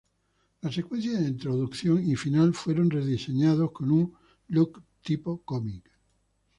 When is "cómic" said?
5.43-5.91